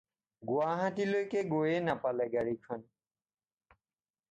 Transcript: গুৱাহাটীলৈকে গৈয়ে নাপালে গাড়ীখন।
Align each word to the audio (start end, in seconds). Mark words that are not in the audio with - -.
গুৱাহাটীলৈকে 0.51 1.43
গৈয়ে 1.51 1.77
নাপালে 1.91 2.29
গাড়ীখন। 2.37 2.89